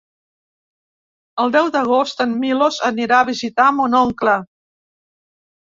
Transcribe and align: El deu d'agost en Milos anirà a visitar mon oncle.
El 1.43 1.53
deu 1.57 1.69
d'agost 1.75 2.25
en 2.27 2.33
Milos 2.45 2.81
anirà 2.91 3.21
a 3.21 3.29
visitar 3.31 3.71
mon 3.81 4.01
oncle. 4.03 4.37